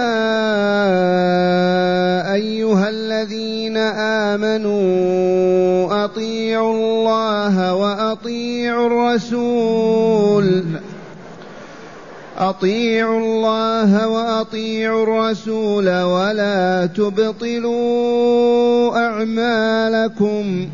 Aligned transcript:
أيها 2.34 2.90
الذين 2.90 3.78
آمنوا 4.34 6.06
أطيعوا 6.06 6.74
الله 6.74 7.74
وأطيعوا 7.74 8.88
الرسول. 8.88 10.64
أطيعوا 12.38 13.20
الله 13.20 14.08
وأطيعوا 14.08 15.04
الرسول 15.04 16.02
ولا 16.02 16.90
تبطلوا 16.98 18.98
أعمالكم. 18.98 20.70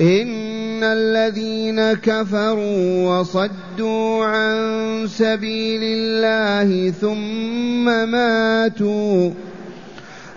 إن 0.00 0.82
الذين 0.82 1.92
كفروا 1.92 3.08
وصدوا 3.08 4.24
عن 4.24 4.56
سبيل 5.06 5.80
الله 5.82 6.90
ثم 6.90 7.84
ماتوا 7.84 9.30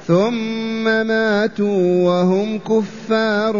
ثم 0.07 0.83
ماتوا 0.83 2.03
وهم 2.03 2.59
كفار 2.59 3.53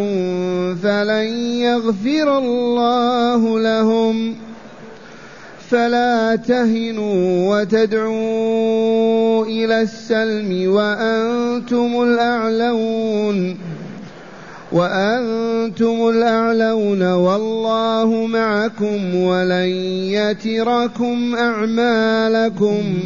فلن 0.84 1.28
يغفر 1.60 2.38
الله 2.38 3.60
لهم. 3.60 4.36
فلا 5.70 6.36
تهنوا 6.36 7.56
وتدعوا 7.56 9.46
إلى 9.46 9.82
السلم 9.82 10.72
وأنتم 10.72 12.02
الأعلون. 12.04 13.67
وأنتم 14.72 16.10
الأعلون 16.10 17.04
والله 17.04 18.26
معكم 18.26 19.16
ولن 19.16 19.70
يتركم 20.12 21.36
أعمالكم. 21.36 23.00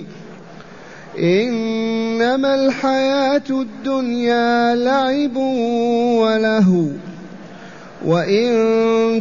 إنما 1.20 2.56
الحياة 2.56 3.44
الدنيا 3.50 4.76
لعب 4.76 5.38
وله. 6.18 6.92
وإن 8.06 8.52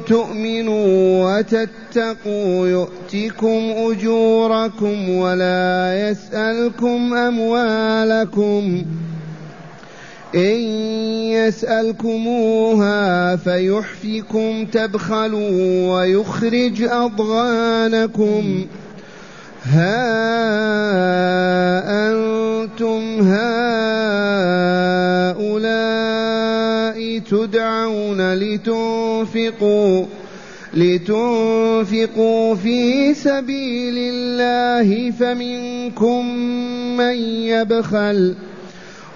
تؤمنوا 0.09 1.39
وتتقوا 1.39 2.67
يؤتكم 2.67 3.73
أجوركم 3.77 5.09
ولا 5.11 6.09
يسألكم 6.11 7.15
أموالكم. 7.15 8.83
إن 10.35 10.61
يسألكموها 11.33 13.37
فيحفكم 13.37 14.65
تبخلوا 14.65 15.95
ويخرج 15.95 16.83
أضغانكم. 16.83 18.67
ها 19.63 20.01
أنتم 22.11 23.21
هؤلاء 23.21 23.41
تدعون 27.19 28.35
لتنفقوا 28.35 30.05
لتنفقوا 30.75 32.55
في 32.55 33.15
سبيل 33.15 33.95
الله 33.99 35.11
فمنكم 35.11 36.35
من 36.97 37.15
يبخل. 37.25 38.35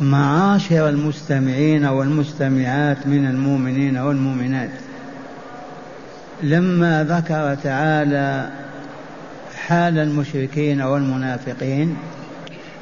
معاشر 0.00 0.88
المستمعين 0.88 1.84
والمستمعات 1.84 3.06
من 3.06 3.26
المؤمنين 3.26 3.96
والمؤمنات. 3.96 4.70
لما 6.42 7.04
ذكر 7.04 7.54
تعالى 7.54 8.50
حال 9.56 9.98
المشركين 9.98 10.82
والمنافقين 10.82 11.96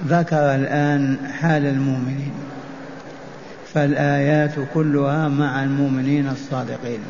ذكر 0.06 0.55
الآن 0.55 1.17
حال 1.41 1.67
المؤمنين. 1.67 2.33
فالآيات 3.75 4.55
كلها 4.75 5.29
مع 5.29 5.65
المؤمنين 5.65 6.29
الصادقين 6.29 7.00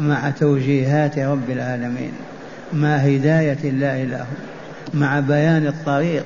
مع 0.00 0.30
توجيهات 0.30 1.18
رب 1.18 1.50
العالمين 1.50 2.12
مع 2.72 2.96
هداية 2.96 3.58
الله 3.64 4.04
لهم 4.04 4.26
مع 4.94 5.20
بيان 5.20 5.66
الطريق 5.66 6.24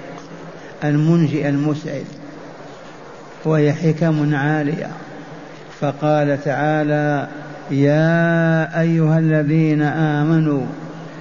المنجئ 0.84 1.48
المسعد. 1.48 2.04
وهي 3.44 3.72
حكم 3.72 4.34
عالية. 4.34 4.88
فقال 5.80 6.44
تعالى 6.44 7.28
يا 7.70 8.80
أيها 8.80 9.18
الذين 9.18 9.82
آمنوا 9.82 10.66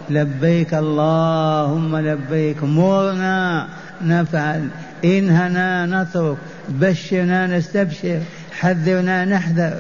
لبيك 0.10 0.74
اللهم 0.74 1.98
لبيك 1.98 2.64
مرنا 2.64 3.68
نفعل 4.02 4.68
انهنا 5.06 5.86
نترك 5.86 6.38
بشرنا 6.70 7.48
نستبشر 7.48 8.20
حذرنا 8.60 9.26
نحذر. 9.26 9.80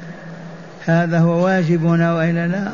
هذا 0.85 1.19
هو 1.19 1.45
واجبنا 1.45 2.13
وإلا 2.13 2.47
لا؟ 2.47 2.71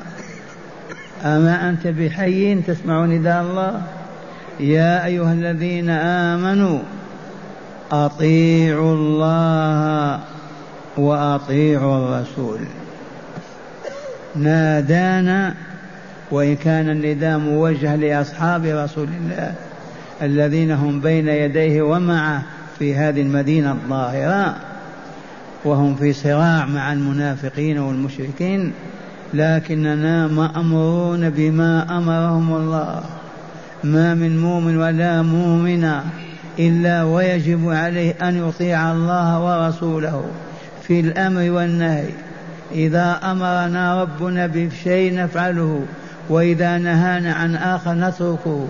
أما 1.25 1.69
أنت 1.69 1.87
بحي 1.87 2.55
تسمع 2.55 3.05
نداء 3.05 3.41
الله؟ 3.41 3.81
يا 4.59 5.05
أيها 5.05 5.33
الذين 5.33 5.89
آمنوا 5.89 6.79
أطيعوا 7.91 8.95
الله 8.95 10.19
وأطيعوا 10.97 11.97
الرسول. 11.97 12.59
نادانا 14.35 15.53
وإن 16.31 16.55
كان 16.55 16.89
النداء 16.89 17.37
موجه 17.37 17.95
لأصحاب 17.95 18.65
رسول 18.65 19.07
الله 19.07 19.53
الذين 20.21 20.71
هم 20.71 20.99
بين 20.99 21.27
يديه 21.27 21.81
ومعه 21.81 22.43
في 22.79 22.95
هذه 22.95 23.21
المدينة 23.21 23.71
الظاهرة 23.71 24.55
وهم 25.65 25.95
في 25.95 26.13
صراع 26.13 26.65
مع 26.65 26.93
المنافقين 26.93 27.79
والمشركين 27.79 28.71
لكننا 29.33 30.27
مأمورون 30.27 31.29
بما 31.29 31.97
أمرهم 31.97 32.55
الله. 32.55 33.03
ما 33.83 34.13
من 34.13 34.41
مؤمن 34.41 34.77
ولا 34.77 35.21
مؤمنة. 35.21 36.03
إلا 36.59 37.03
ويجب 37.03 37.69
عليه 37.69 38.13
أن 38.21 38.49
يطيع 38.49 38.91
الله 38.91 39.39
ورسوله 39.39 40.25
في 40.87 40.99
الأمر 40.99 41.51
والنهي. 41.51 42.09
إذا 42.71 43.19
أمرنا 43.23 44.01
ربنا 44.01 44.47
بشيء 44.47 45.15
نفعله 45.15 45.85
وإذا 46.29 46.77
نهانا 46.77 47.33
عن 47.33 47.55
آخر 47.55 47.93
نتركه. 47.93 48.67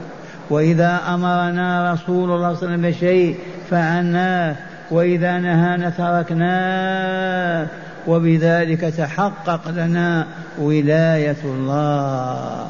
وإذا 0.50 1.00
أمرنا 1.08 1.94
رسول 1.94 2.32
الله 2.32 2.36
صلى 2.36 2.36
الله 2.36 2.48
عليه 2.48 2.58
وسلم 2.58 2.82
بشيء 2.82 3.38
فعلناه 3.70 4.56
وإذا 4.92 5.40
نهانا 5.40 5.90
تركناه. 5.90 7.68
وبذلك 8.08 8.82
تحقق 8.82 9.70
لنا 9.70 10.26
ولاية 10.60 11.38
الله. 11.44 12.68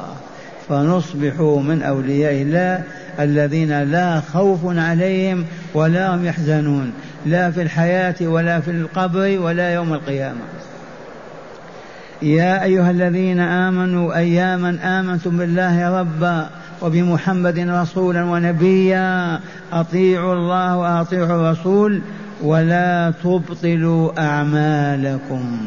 فنصبح 0.68 1.40
من 1.40 1.82
أولياء 1.82 2.42
الله 2.42 2.82
الذين 3.20 3.82
لا 3.82 4.20
خوف 4.20 4.60
عليهم 4.64 5.44
ولا 5.74 6.14
هم 6.14 6.24
يحزنون 6.24 6.92
لا 7.26 7.50
في 7.50 7.62
الحياة 7.62 8.14
ولا 8.20 8.60
في 8.60 8.70
القبر 8.70 9.38
ولا 9.40 9.74
يوم 9.74 9.94
القيامة. 9.94 10.40
يا 12.22 12.62
أيها 12.62 12.90
الذين 12.90 13.40
آمنوا 13.40 14.16
أياما 14.16 14.78
آمنتم 15.00 15.36
بالله 15.38 16.00
ربا 16.00 16.48
وبمحمد 16.82 17.58
رسولا 17.58 18.24
ونبيا 18.24 19.40
أطيعوا 19.72 20.34
الله 20.34 20.76
وأطيعوا 20.76 21.26
الرسول 21.26 22.00
ولا 22.42 23.12
تبطلوا 23.24 24.20
أعمالكم. 24.20 25.58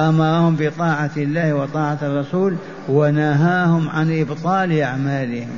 أمرهم 0.00 0.56
بطاعة 0.60 1.10
الله 1.16 1.54
وطاعة 1.54 1.98
الرسول 2.02 2.56
ونهاهم 2.88 3.88
عن 3.88 4.20
إبطال 4.20 4.80
أعمالهم. 4.80 5.50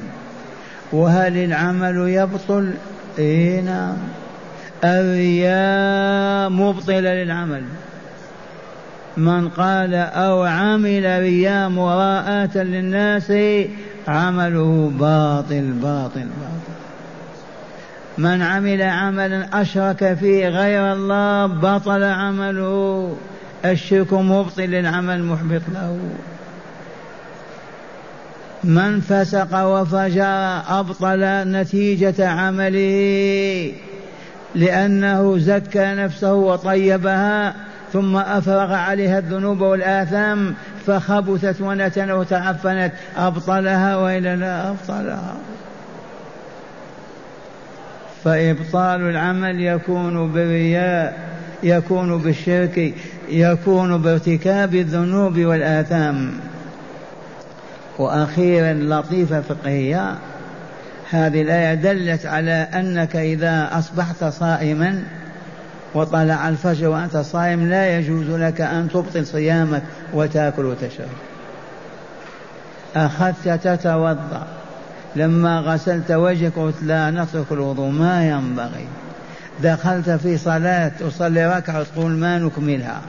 وهل 0.93 1.37
العمل 1.37 1.97
يبطل؟ 2.09 2.73
اي 3.19 3.61
نعم. 3.61 3.97
الرياء 4.85 6.51
مبطلة 6.51 7.15
للعمل. 7.15 7.63
من 9.17 9.49
قال 9.49 9.95
أو 9.95 10.43
عمل 10.43 11.21
رياء 11.21 11.69
مراءة 11.69 12.59
للناس 12.59 13.33
عمله 14.09 14.93
باطل 15.01 15.73
باطل 15.73 16.27
باطل. 16.41 16.73
من 18.19 18.43
عمل 18.43 18.83
عملا 18.83 19.63
أشرك 19.63 20.17
فيه 20.21 20.49
غير 20.49 20.93
الله 20.93 21.47
بطل 21.47 22.03
عمله. 22.03 23.17
الشرك 23.65 24.13
مبطل 24.13 24.63
للعمل 24.63 25.25
محبط 25.25 25.63
له. 25.75 25.99
من 28.65 29.01
فسق 29.01 29.65
وفجر 29.65 30.61
أبطل 30.69 31.25
نتيجة 31.53 32.29
عمله 32.29 33.73
لأنه 34.55 35.39
زكى 35.39 35.95
نفسه 35.95 36.35
وطيبها 36.35 37.55
ثم 37.93 38.17
أفرغ 38.17 38.73
عليها 38.73 39.19
الذنوب 39.19 39.61
والآثام 39.61 40.55
فخبثت 40.87 41.61
ونتن 41.61 42.11
وتعفنت. 42.11 42.93
أبطلها 43.17 43.97
وإلا 43.97 44.37
لا 44.37 44.71
أبطلها. 44.71 45.35
فإبطال 48.25 49.01
العمل 49.01 49.61
يكون 49.61 50.33
بالرياء 50.33 51.19
يكون 51.63 52.19
بالشرك. 52.19 52.95
يكون 53.33 54.03
بارتكاب 54.03 54.75
الذنوب 54.75 55.39
والآثام. 55.39 56.33
وأخيرا 57.99 58.73
لطيفة 58.73 59.41
فقهية 59.41 60.15
هذه 61.11 61.43
الآية 61.43 61.75
دلت 61.75 62.27
على 62.27 62.69
أنك 62.75 63.17
إذا 63.17 63.69
أصبحت 63.73 64.25
صائما 64.25 65.03
وطلع 65.95 66.49
الفجر 66.49 66.89
وأنت 66.89 67.17
صائم 67.17 67.69
لا 67.69 67.99
يجوز 67.99 68.31
لك 68.31 68.61
أن 68.61 68.89
تبطل 68.89 69.27
صيامك 69.27 69.83
وتأكل 70.13 70.65
وتشرب. 70.65 71.09
أخذت 72.97 73.49
تتوضأ. 73.49 74.47
لما 75.17 75.61
غسلت 75.61 76.11
وجهك 76.11 76.53
قلت 76.57 76.83
لا 76.83 77.11
نترك 77.11 77.53
الوضوء 77.53 77.91
ما 77.91 78.29
ينبغي. 78.29 78.87
دخلت 79.63 80.11
في 80.11 80.39
صلاة 80.39 80.93
تصلي 81.01 81.57
ركعة 81.57 81.83
تقول 81.83 82.11
ما 82.11 82.39
نكملها. 82.39 83.01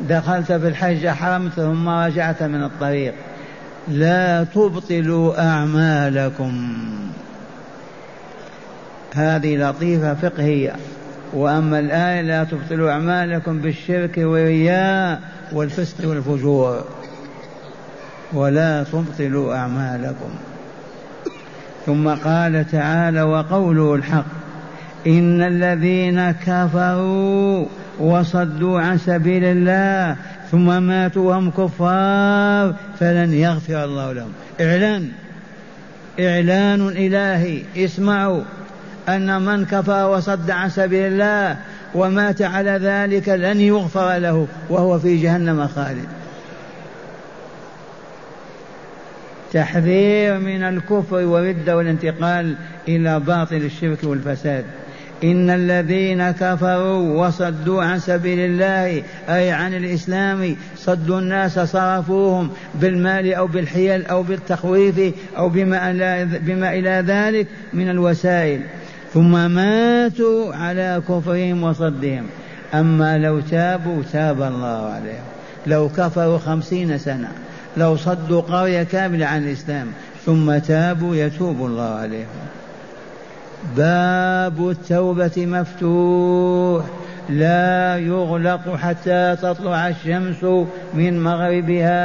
دخلت 0.00 0.52
في 0.52 0.68
الحج 0.68 1.06
أحرمت 1.06 1.52
ثم 1.52 1.88
رجعت 1.88 2.42
من 2.42 2.62
الطريق. 2.62 3.14
لا 3.88 4.44
تبطلوا 4.44 5.48
أعمالكم. 5.48 6.74
هذه 9.14 9.56
لطيفة 9.56 10.14
فقهية. 10.14 10.72
وأما 11.32 11.78
الآية 11.78 12.20
لا 12.20 12.44
تبطلوا 12.44 12.90
أعمالكم 12.90 13.58
بالشرك 13.58 14.18
والرياء 14.18 15.20
والفسق 15.52 16.08
والفجور. 16.08 16.84
ولا 18.32 18.84
تبطلوا 18.92 19.54
أعمالكم. 19.54 20.30
ثم 21.86 22.08
قال 22.08 22.70
تعالى 22.70 23.22
وقوله 23.22 23.94
الحق. 23.94 24.37
إن 25.06 25.42
الذين 25.42 26.30
كفروا 26.30 27.66
وصدوا 27.98 28.80
عن 28.80 28.98
سبيل 28.98 29.44
الله 29.44 30.16
ثم 30.50 30.82
ماتوا 30.82 31.30
وهم 31.30 31.50
كفار 31.50 32.74
فلن 33.00 33.32
يغفر 33.32 33.84
الله 33.84 34.12
لهم. 34.12 34.32
إعلان. 34.60 35.08
إعلان 36.20 36.88
إلهي. 36.88 37.62
اسمعوا. 37.76 38.42
أن 39.08 39.42
من 39.42 39.64
كفر 39.64 40.10
وصد 40.10 40.50
عن 40.50 40.70
سبيل 40.70 41.12
الله 41.12 41.56
ومات 41.94 42.42
على 42.42 42.70
ذلك 42.70 43.28
لن 43.28 43.60
يغفر 43.60 44.16
له 44.18 44.46
وهو 44.70 44.98
في 44.98 45.16
جهنم 45.16 45.66
خالد. 45.66 46.08
تحذير 49.52 50.38
من 50.38 50.62
الكفر 50.62 51.16
والردة 51.16 51.76
والانتقال 51.76 52.54
إلى 52.88 53.20
باطل 53.20 53.56
الشرك 53.56 53.98
والفساد. 54.04 54.64
إن 55.24 55.50
الذين 55.50 56.30
كفروا 56.30 57.26
وصدوا 57.26 57.82
عن 57.82 57.98
سبيل 57.98 58.38
الله 58.38 59.02
أي 59.28 59.50
عن 59.50 59.74
الإسلام 59.74 60.56
صدوا 60.76 61.18
الناس 61.18 61.58
صرفوهم 61.58 62.50
بالمال 62.74 63.34
أو 63.34 63.46
بالحيل 63.46 64.06
أو 64.06 64.22
بالتخويف 64.22 65.14
أو 65.36 65.48
بما, 65.48 65.92
بما 66.24 66.74
إلى 66.74 67.04
ذلك 67.06 67.46
من 67.72 67.90
الوسائل. 67.90 68.60
ثم 69.14 69.50
ماتوا 69.50 70.54
على 70.54 71.02
كفرهم 71.08 71.62
وصدهم. 71.62 72.26
أما 72.74 73.18
لو 73.18 73.40
تابوا 73.40 74.02
تاب 74.12 74.42
الله 74.42 74.92
عليهم. 74.92 75.24
لو 75.66 75.88
كفروا 75.88 76.38
خمسين 76.38 76.98
سنة. 76.98 77.28
لو 77.76 77.96
صدوا 77.96 78.40
قرية 78.40 78.82
كاملة 78.82 79.26
عن 79.26 79.42
الإسلام. 79.44 79.86
ثم 80.26 80.58
تابوا 80.58 81.16
يتوب 81.16 81.66
الله 81.66 81.94
عليهم. 81.94 82.26
باب 83.76 84.68
التوبة 84.68 85.46
مفتوح 85.46 86.84
لا 87.28 87.96
يغلق 87.96 88.76
حتى 88.76 89.36
تطلع 89.42 89.88
الشمس 89.88 90.44
من 90.94 91.22
مغربها. 91.22 91.98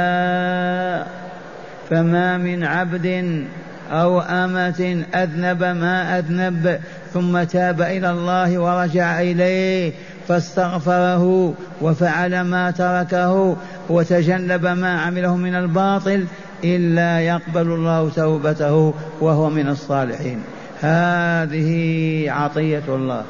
فما 1.90 2.38
من 2.38 2.64
عبد 2.64 3.46
أو 3.90 4.20
أمة 4.20 5.04
أذنب 5.14 5.62
ما 5.62 6.18
أذنب 6.18 6.80
ثم 7.12 7.42
تاب 7.42 7.82
إلى 7.82 8.10
الله 8.10 8.58
ورجع 8.58 9.20
إليه 9.20 9.92
فاستغفره 10.28 11.54
وفعل 11.82 12.40
ما 12.40 12.70
تركه 12.70 13.56
وتجنب 13.88 14.66
ما 14.66 15.00
عمله 15.00 15.36
من 15.36 15.54
الباطل 15.54 16.24
إلا 16.64 17.20
يقبل 17.20 17.66
الله 17.66 18.10
توبته 18.10 18.94
وهو 19.20 19.50
من 19.50 19.68
الصالحين. 19.68 20.42
هذه 20.84 22.24
عطية 22.30 22.82
الله. 22.88 23.24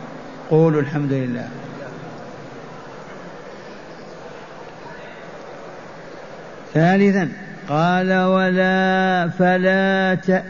قولوا 0.51 0.81
الحمد 0.81 1.13
لله. 1.13 1.49
ثالثا 6.75 7.29
قال 7.69 8.13
ولا 8.13 9.29
فلا 9.29 10.15
ت 10.15 10.43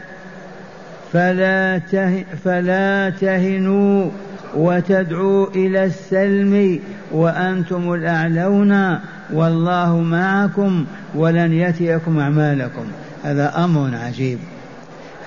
فلا 1.13 1.77
ته 1.77 2.23
فلا 2.45 3.09
تهنوا 3.09 4.09
وتدعوا 4.55 5.47
إلى 5.55 5.83
السلم 5.85 6.79
وأنتم 7.11 7.93
الأعلون 7.93 8.99
والله 9.33 9.99
معكم 9.99 10.85
ولن 11.15 11.53
يتيكم 11.53 12.19
أعمالكم. 12.19 12.85
هذا 13.23 13.63
أمر 13.63 13.95
عجيب. 13.95 14.39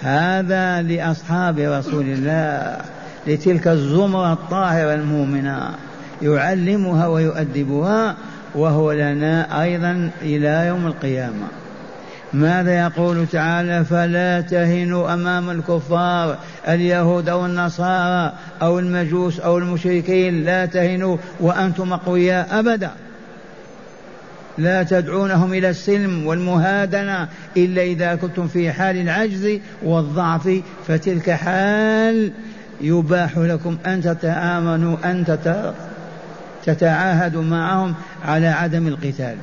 هذا 0.02 0.83
لأصحاب 0.83 1.59
رسول 1.59 2.05
الله 2.05 2.76
لتلك 3.26 3.69
الزمرة 3.69 4.33
الطاهرة 4.33 4.95
المؤمنة. 4.95 5.71
يعلمها 6.23 7.07
ويؤدبها 7.07 8.14
وهو 8.55 8.93
لنا 8.93 9.62
أيضا 9.62 10.11
إلى 10.23 10.67
يوم 10.67 10.87
القيامة. 10.87 11.47
ماذا 12.33 12.81
يقول 12.81 13.26
تعالى؟ 13.26 13.85
فلا 13.85 14.40
تهنوا 14.40 15.14
أمام 15.14 15.50
الكفار 15.50 16.37
اليهود 16.69 17.28
أو 17.28 17.47
النصارى 17.47 18.33
أو 18.62 18.78
المجوس 18.78 19.40
أو 19.40 19.59
المشركين 19.59 20.45
لا 20.45 20.67
تهنوا 20.67 21.17
وأنتم 21.40 21.93
أقوياء 21.93 22.59
ابدا. 22.59 22.90
لا 24.58 24.82
تدعونهم 24.82 25.52
إلى 25.52 25.70
السلم 25.70 26.26
والمهادنة 26.26 27.28
إلا 27.56 27.82
إذا 27.82 28.14
كنتم 28.14 28.48
في 28.48 28.72
حال 28.72 28.96
العجز 28.96 29.60
والضعف 29.82 30.62
فتلك 30.86 31.30
حال 31.30 32.32
يباح 32.80 33.38
لكم 33.38 33.76
أن 33.86 34.02
تتآمنوا 34.02 34.96
أن 35.04 35.38
تتعاهدوا 36.64 37.42
معهم 37.42 37.94
على 38.24 38.46
عدم 38.46 38.88
القتال. 38.88 39.34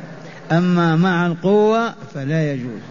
أما 0.51 0.95
مع 0.95 1.25
القوة 1.25 1.93
فلا 2.13 2.51
يجوز. 2.51 2.81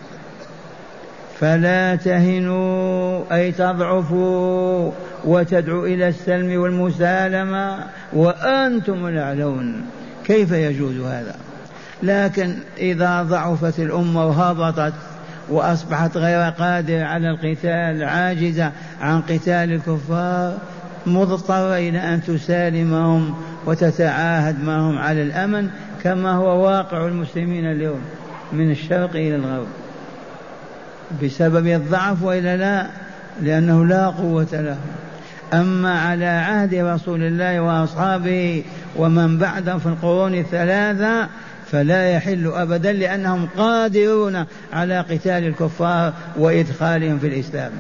فلا 1.41 1.97
تهنوا 1.97 3.35
أي 3.35 3.53
تضعفوا 3.53 4.91
وتدعوا 5.25 5.87
إلى 5.87 6.09
السلم 6.09 6.61
والمسالمة 6.61 7.79
وأنتم 8.13 9.07
الأعلون. 9.07 9.83
كيف 10.25 10.53
يجوز 10.53 10.97
هذا؟ 10.97 11.44
لكن 12.03 12.55
إذا 12.79 13.23
ضعفت 13.23 13.79
الأمة 13.81 14.27
وهبطت 14.27 14.95
وأصبحت 15.49 16.17
غير 16.17 16.51
قادرة 16.51 17.05
على 17.05 17.31
القتال 17.31 18.05
عاجزة 18.05 18.73
عن 19.01 19.21
قتال 19.21 19.73
الكفار 19.73 20.59
مضطرة 21.07 21.77
إلى 21.77 21.99
أن 21.99 22.23
تسالمهم 22.23 23.35
وتتعاهد 23.67 24.65
معهم 24.65 24.99
على 24.99 25.23
الأمن 25.23 25.69
كما 26.03 26.33
هو 26.33 26.65
واقع 26.65 27.07
المسلمين 27.07 27.65
اليوم 27.65 28.01
من 28.53 28.71
الشرق 28.71 29.11
إلى 29.11 29.37
الغرب. 29.37 29.67
بسبب 31.23 31.67
الضعف 31.67 32.23
وإلا 32.23 32.57
لا 32.57 32.87
لأنه 33.43 33.87
لا 33.87 34.07
قوة 34.07 34.47
له. 34.53 34.77
أما 35.53 36.01
على 36.01 36.27
عهد 36.27 36.75
رسول 36.75 37.23
الله 37.23 37.61
وأصحابه 37.61 38.65
ومن 38.97 39.39
بعدهم 39.39 39.79
في 39.79 39.87
القرون 39.87 40.35
الثلاثة 40.35 41.29
فلا 41.73 42.11
يحل 42.11 42.47
أبدا 42.47 42.93
لأنهم 42.93 43.49
قادرون 43.57 44.45
على 44.73 45.01
قتال 45.01 45.47
الكفار 45.47 46.13
وإدخالهم 46.37 47.19
في 47.19 47.27
الإسلام. 47.27 47.73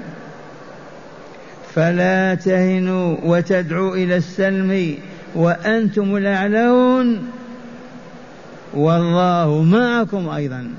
فلا 1.74 2.34
تهنوا 2.34 3.16
وتدعوا 3.24 3.96
إلى 3.96 4.16
السلم 4.16 4.94
وأنتم 5.34 6.16
الأعلون. 6.16 7.28
والله 8.74 9.62
معكم 9.62 10.28
أيضا. 10.28 10.70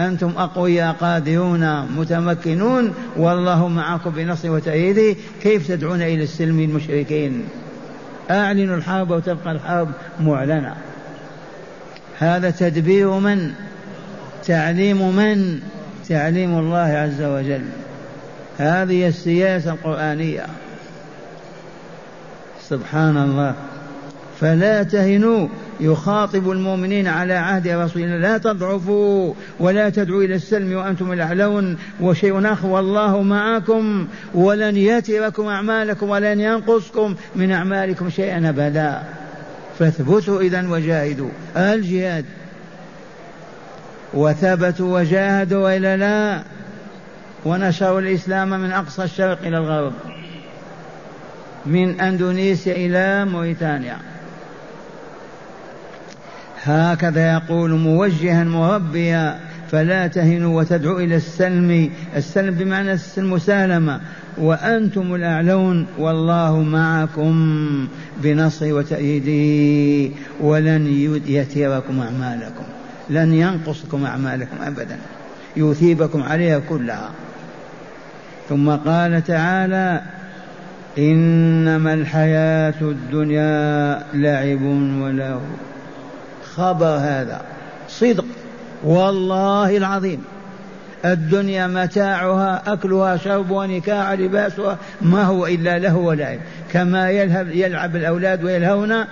أنتم 0.00 0.32
أقوياء 0.36 0.94
قادرون 1.00 1.80
متمكنون. 1.96 2.94
والله 3.16 3.68
معكم 3.68 4.10
بنصر 4.10 4.50
وتأييده 4.50 5.18
كيف 5.42 5.68
تدعون 5.68 6.02
إلى 6.02 6.22
السلم 6.22 6.60
المشركين؟ 6.60 7.44
أعلنوا 8.30 8.76
الحرب 8.76 9.10
وتبقى 9.10 9.52
الحرب 9.52 9.88
معلنة. 10.20 10.74
هذا 12.18 12.50
تدبير 12.50 13.10
من؟ 13.10 13.50
تعليم 14.46 15.16
من؟ 15.16 15.60
تعليم 16.08 16.58
الله 16.58 16.78
عز 16.78 17.22
وجل. 17.22 17.64
هذه 18.58 19.08
السياسة 19.08 19.72
القرآنية. 19.72 20.46
سبحان 22.68 23.16
الله. 23.16 23.54
فلا 24.40 24.82
تهنوا. 24.82 25.48
يخاطب 25.80 26.50
المؤمنين 26.50 27.06
على 27.06 27.34
عهد 27.34 27.68
رسول 27.68 28.02
الله. 28.02 28.16
لا 28.16 28.38
تضعفوا 28.38 29.34
ولا 29.60 29.90
تدعوا 29.90 30.22
إلى 30.22 30.34
السلم 30.34 30.76
وأنتم 30.76 31.12
الأعلون. 31.12 31.76
وشيء 32.00 32.52
آخر. 32.52 32.66
والله 32.66 33.22
معكم. 33.22 34.06
ولن 34.34 34.76
يتركم 34.76 35.46
أعمالكم 35.46 36.08
ولن 36.08 36.40
ينقصكم 36.40 37.14
من 37.36 37.52
أعمالكم 37.52 38.10
شيئا 38.10 38.48
أبدا. 38.48 39.02
فاثبتوا 39.78 40.40
إذا 40.40 40.68
وجاهدوا. 40.68 41.30
الجهاد. 41.56 42.24
وثبتوا 44.14 45.00
وجاهدوا 45.00 45.64
وإلا 45.64 45.96
لا 45.96 46.42
ونشروا 47.44 48.00
الإسلام 48.00 48.50
من 48.50 48.72
أقصى 48.72 49.04
الشرق 49.04 49.38
إلى 49.42 49.58
الغرب. 49.58 49.92
من 51.66 52.00
أندونيسيا 52.00 52.72
إلى 52.72 53.24
موريتانيا. 53.24 53.96
هكذا 56.64 57.32
يقول 57.32 57.70
موجها 57.70 58.44
مربيا 58.44 59.40
فلا 59.70 60.06
تهنوا 60.06 60.60
وتدعوا 60.60 61.00
إلى 61.00 61.16
السلم. 61.16 61.90
السلم 62.16 62.54
بمعنى 62.54 62.98
المسالمة. 63.18 64.00
وأنتم 64.38 65.14
الأعلون 65.14 65.86
والله 65.98 66.62
معكم 66.62 67.34
بنصر 68.22 68.72
وتأييده 68.72 70.14
ولن 70.40 70.86
يتيركم 71.26 72.00
أعمالكم. 72.00 72.64
لن 73.10 73.34
ينقصكم 73.34 74.04
أعمالكم 74.04 74.56
أبدا. 74.66 74.98
يثيبكم 75.56 76.22
عليها 76.22 76.58
كلها. 76.58 77.10
ثم 78.48 78.70
قال 78.70 79.24
تعالى 79.24 80.00
إنما 80.98 81.94
الحياة 81.94 82.74
الدنيا 82.80 84.02
لعب 84.14 84.62
ولهو 85.02 85.40
خبر 86.54 86.96
هذا. 86.96 87.40
صدق. 87.88 88.24
والله 88.84 89.76
العظيم. 89.76 90.24
الدنيا 91.04 91.66
متاعها 91.66 92.62
أكلها 92.66 93.16
شربها 93.16 93.66
نكاح 93.66 94.12
لباسها 94.12 94.78
ما 95.00 95.22
هو 95.22 95.46
إلا 95.46 95.78
له 95.78 95.96
ولعب 95.96 96.38
كما 96.72 97.10
يلهب 97.10 97.48
يلعب 97.50 97.96
الأولاد 97.96 98.44
ويلهون 98.44 99.04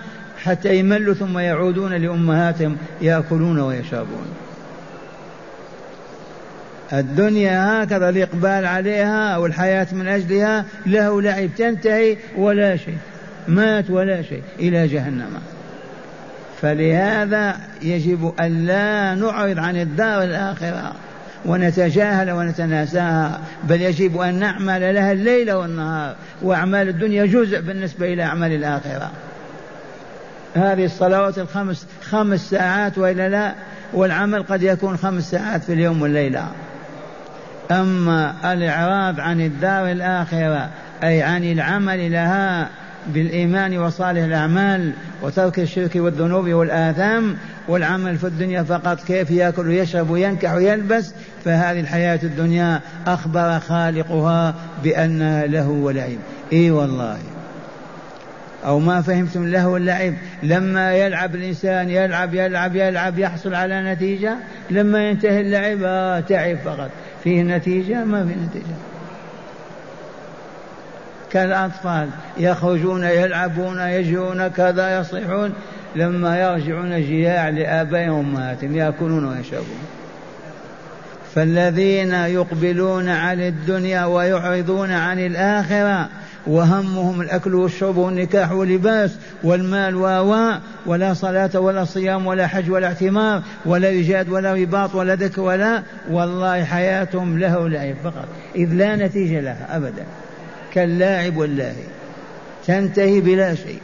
حتى 0.45 0.77
يملوا 0.77 1.15
ثم 1.15 1.39
يعودون 1.39 1.93
لأمهاتهم 1.93 2.77
يأكلون 3.01 3.61
ويشربون. 3.61 4.27
الدنيا 6.93 7.83
هكذا 7.83 8.09
الإقبال 8.09 8.67
عليها 8.67 9.37
والحياة 9.37 9.87
من 9.93 10.09
أجلها 10.09 10.65
له 10.87 11.23
لعب 11.23 11.49
تنتهي 11.59 12.17
ولا 12.37 12.77
شيء. 12.77 12.99
مات 13.49 13.91
ولا 13.91 14.23
شيء 14.23 14.43
إلى 14.59 14.87
جهنم. 14.87 15.41
فلهذا 16.65 17.57
يجب 17.83 18.35
أن 18.41 18.67
لا 18.67 19.15
نعرض 19.15 19.59
عن 19.59 19.77
الدار 19.77 20.23
الآخرة 20.23 20.93
ونتجاهل 21.45 22.31
ونتناساها 22.31 23.41
بل 23.65 23.81
يجب 23.81 24.21
أن 24.21 24.35
نعمل 24.35 24.95
لها 24.95 25.13
الليل 25.13 25.53
والنهار 25.53 26.15
وأعمال 26.43 26.89
الدنيا 26.89 27.27
جزء 27.27 27.61
بالنسبة 27.61 28.13
إلى 28.13 28.23
أعمال 28.23 28.53
الآخرة. 28.53 29.11
هذه 30.55 30.85
الصلوات 30.85 31.39
الخمس 31.39 31.87
خمس 32.03 32.51
ساعات 32.51 32.99
وإلا 32.99 33.29
لا 33.29 33.55
والعمل 33.93 34.43
قد 34.43 34.63
يكون 34.63 34.97
خمس 34.97 35.31
ساعات 35.31 35.63
في 35.63 35.73
اليوم 35.73 36.03
والليلة. 36.03 36.49
أما 37.71 38.35
الإعراض 38.45 39.21
عن 39.21 39.41
الدار 39.41 39.91
الآخرة 39.91 40.69
أي 41.03 41.23
عن 41.23 41.45
العمل 41.45 42.13
لها 42.13 42.69
بالإيمان 43.07 43.79
وصالح 43.79 44.23
الأعمال 44.23 44.93
وترك 45.23 45.59
الشرك 45.59 45.97
والذنوب 45.97 46.49
والآثام 46.49 47.37
والعمل 47.69 48.19
في 48.19 48.27
الدنيا 48.27 48.63
فقط. 48.63 49.05
كيف 49.05 49.31
يأكل 49.31 49.69
ويشرب 49.69 50.11
وينكح 50.11 50.55
ويلبس؟ 50.55 51.15
فهذه 51.45 51.81
الحياة 51.81 52.21
الدنيا 52.23 52.81
أخبر 53.07 53.59
خالقها 53.59 54.55
بأنها 54.85 55.47
له 55.47 55.69
ولعب 55.69 56.19
إي 56.53 56.71
والله. 56.71 57.19
أو 58.65 58.79
ما 58.79 59.03
فهمتم 59.03 59.47
له 59.47 59.69
واللعب 59.69 60.15
لما 60.43 60.95
يلعب 60.95 61.35
الإنسان 61.35 61.91
يلعب 61.91 62.35
يلعب 62.35 62.77
يلعب 62.77 63.19
يحصل 63.19 63.55
على 63.55 63.93
نتيجة 63.93 64.37
لما 64.71 65.09
ينتهي 65.09 65.41
اللعب 65.41 65.79
آه 65.83 66.21
تعب 66.21 66.57
فقط. 66.57 66.91
فيه 67.25 67.43
نتيجة؟ 67.43 68.05
ما 68.05 68.25
في 68.25 68.35
نتيجة. 68.47 68.94
كالأطفال 71.35 72.09
يخرجون 72.39 73.05
يلعبون 73.05 73.81
يجرون 73.81 74.49
كذا 74.49 74.99
يصيحون. 75.01 75.53
لما 75.97 76.41
يرجعون 76.41 77.01
جياع 77.01 77.49
لآبائهم 77.49 78.13
وأمهاتهم 78.13 78.77
يأكلون 78.77 79.25
ويشربون. 79.25 79.79
فالذين 81.35 82.13
يقبلون 82.13 83.09
على 83.09 83.49
الدنيا 83.49 84.05
ويعرضون 84.05 84.91
عن 84.91 85.19
الآخرة 85.19 86.09
وهمهم 86.47 87.21
الأكل 87.21 87.55
والشرب 87.55 87.97
والنكاح 87.97 88.53
واللباس 88.53 89.11
والمال 89.45 89.97
و 89.97 90.53
ولا 90.87 91.15
صلاة 91.15 91.51
ولا 91.61 91.85
صيام 91.85 92.27
ولا 92.27 92.47
حج 92.47 92.71
ولا 92.71 92.87
اعتمار 92.87 93.43
ولا 93.65 93.89
إيجاد 93.89 94.29
ولا 94.29 94.55
رباط 94.55 94.95
ولا 94.95 95.15
ذكر 95.15 95.41
ولا 95.41 95.83
والله 96.11 96.65
حياتهم 96.65 97.39
له 97.39 97.69
لعب 97.69 97.95
فقط. 98.05 98.29
إذ 98.57 98.73
لا 98.73 98.97
نتيجة 98.97 99.41
لها 99.41 99.77
أبدا. 99.77 100.05
كاللاعب 100.75 101.37
واللاهي 101.37 101.85
تنتهي 102.67 103.21
بلا 103.21 103.55
شيء. 103.55 103.81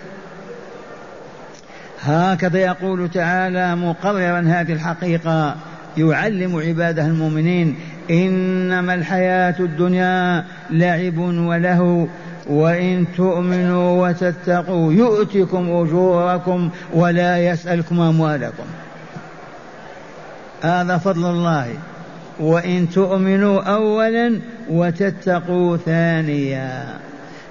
هكذا 2.02 2.58
يقول 2.58 3.10
تعالى 3.10 3.76
مقررا 3.76 4.40
هذه 4.40 4.72
الحقيقة 4.72 5.56
يعلم 5.96 6.56
عباده 6.56 7.06
المؤمنين 7.06 7.76
إنما 8.10 8.94
الحياة 8.94 9.54
الدنيا 9.60 10.44
لعب 10.70 11.18
وله 11.18 12.08
وإن 12.46 13.06
تؤمنوا 13.16 14.08
وتتقوا 14.08 14.92
يؤتكم 14.92 15.70
أجوركم 15.70 16.70
ولا 16.94 17.38
يسألكم 17.38 18.00
أموالكم. 18.00 18.64
هذا 20.62 20.98
فضل 20.98 21.30
الله. 21.30 21.74
وإن 22.40 22.90
تؤمنوا 22.90 23.62
أولا 23.62 24.40
وتتقوا 24.70 25.76
ثانيا. 25.76 26.98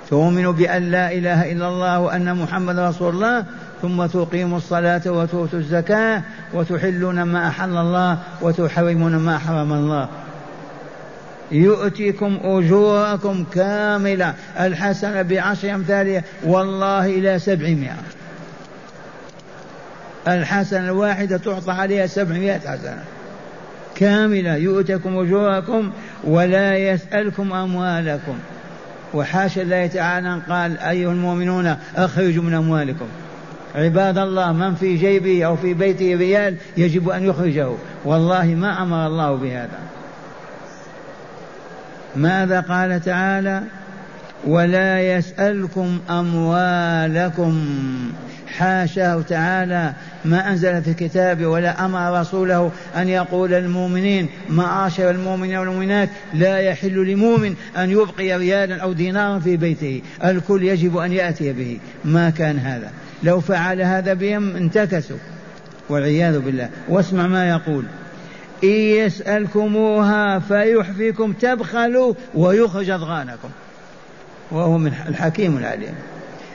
تؤمنوا 0.09 0.53
بأن 0.53 0.91
لا 0.91 1.11
إله 1.11 1.51
إلا 1.51 1.67
الله 1.67 1.99
وأن 1.99 2.35
محمد 2.35 2.79
رسول 2.79 3.13
الله 3.13 3.45
ثم 3.81 4.05
تقيموا 4.05 4.57
الصلاة 4.57 5.01
وتؤتوا 5.05 5.59
الزكاة 5.59 6.21
وتحلون 6.53 7.23
ما 7.23 7.47
أحل 7.47 7.77
الله 7.77 8.17
وتحرمون 8.41 9.15
ما 9.15 9.37
حرم 9.37 9.73
الله. 9.73 10.09
يؤتيكم 11.51 12.39
أجوركم 12.43 13.45
كاملة. 13.53 14.33
الحسنة 14.59 15.21
بعشر 15.21 15.75
أمثالها. 15.75 16.23
والله 16.43 17.05
إلى 17.05 17.39
سبعمائة. 17.39 18.03
الحسنة 20.27 20.85
الواحدة 20.85 21.37
تعطى 21.37 21.71
عليها 21.71 22.07
سبعمائة 22.07 22.59
حسنة. 22.59 23.03
كاملة 23.99 24.55
يؤتكم 24.55 25.17
أجوركم 25.17 25.91
ولا 26.23 26.77
يسألكم 26.77 27.53
أموالكم. 27.53 28.35
وحاشا 29.13 29.61
الله 29.61 29.87
تعالى 29.87 30.41
قال 30.49 30.79
أيها 30.79 31.11
المؤمنون 31.11 31.75
أخرجوا 31.95 32.43
من 32.43 32.53
أموالكم. 32.53 33.05
عباد 33.75 34.17
الله 34.17 34.53
من 34.53 34.75
في 34.75 34.95
جيبه 34.95 35.45
أو 35.45 35.55
في 35.55 35.73
بيته 35.73 36.15
ريال 36.15 36.55
يجب 36.77 37.09
أن 37.09 37.23
يخرجه. 37.23 37.69
والله 38.05 38.45
ما 38.45 38.83
أمر 38.83 39.07
الله 39.07 39.35
بهذا. 39.35 39.79
ماذا 42.15 42.59
قال 42.59 43.01
تعالى؟ 43.01 43.63
ولا 44.47 45.01
يسألكم 45.17 45.99
أموالكم. 46.09 47.65
حاشاه 48.59 49.21
تعالى 49.21 49.93
ما 50.25 50.49
أنزل 50.49 50.81
في 50.81 50.93
كتابه 50.93 51.47
ولا 51.47 51.85
أمر 51.85 52.19
رسوله 52.19 52.71
أن 52.97 53.09
يقول 53.09 53.49
للمؤمنين 53.49 54.29
معاشر 54.49 55.09
المؤمنين 55.09 55.57
والمؤمنات 55.57 56.09
لا 56.33 56.59
يحل 56.59 57.11
لمؤمن 57.11 57.55
أن 57.77 57.89
يبقي 57.89 58.37
ريالا 58.37 58.81
أو 58.81 58.93
دينارا 58.93 59.39
في 59.39 59.57
بيته 59.57 60.01
الكل 60.23 60.63
يجب 60.63 60.97
أن 60.97 61.11
يأتي 61.11 61.53
به. 61.53 61.79
ما 62.05 62.29
كان 62.29 62.59
هذا. 62.59 62.91
لو 63.23 63.39
فعل 63.39 63.81
هذا 63.81 64.13
بهم 64.13 64.55
انتكسوا 64.55 65.17
والعياذ 65.89 66.39
بالله. 66.39 66.69
واسمع 66.89 67.27
ما 67.27 67.49
يقول. 67.49 67.85
إن 68.63 68.69
يسألكموها 68.69 70.39
فيحفيكم 70.39 71.33
تبخلوا 71.33 72.13
ويخرج 72.35 72.89
أضغانكم. 72.89 73.49
وهو 74.51 74.77
من 74.77 74.93
الحكيم 75.07 75.57
العليم. 75.57 75.93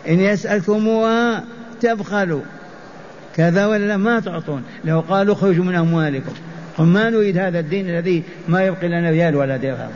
إن 0.08 0.20
يسألكموها 0.20 1.44
تبخلوا. 1.80 2.42
كذا 3.36 3.66
ولا 3.66 3.96
ما 3.96 4.20
تعطون. 4.20 4.62
لو 4.84 5.00
قالوا 5.00 5.34
اخرجوا 5.34 5.64
من 5.64 5.74
أموالكم. 5.74 6.32
قل 6.78 6.84
ما 6.84 7.10
نريد 7.10 7.38
هذا 7.38 7.58
الدين 7.58 7.90
الذي 7.90 8.22
ما 8.48 8.64
يبقي 8.64 8.88
لنا 8.88 9.10
ريال 9.10 9.36
ولا 9.36 9.56
درهم. 9.56 9.90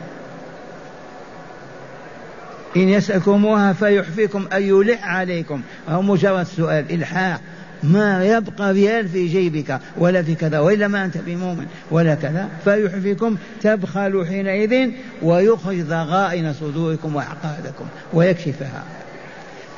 إن 2.75 2.89
يسألكموها 2.89 3.73
فيحفيكم 3.73 4.47
أي 4.53 4.67
يلح 4.67 5.07
عليكم. 5.07 5.61
أو 5.89 6.01
مجرد 6.01 6.45
سؤال 6.45 6.91
إلحاح. 6.91 7.39
ما 7.83 8.25
يبقى 8.25 8.73
ريال 8.73 9.09
في 9.09 9.27
جيبك 9.27 9.79
ولا 9.97 10.23
في 10.23 10.35
كذا 10.35 10.59
وإلا 10.59 10.87
ما 10.87 11.05
أنت 11.05 11.17
بمؤمن 11.17 11.65
ولا 11.91 12.15
كذا. 12.15 12.49
فيحفيكم 12.63 13.37
تبخلوا 13.61 14.25
حينئذ 14.25 14.91
ويخرج 15.21 15.81
ضغائن 15.81 16.53
صدوركم 16.53 17.15
وعقادكم 17.15 17.85
ويكشفها. 18.13 18.83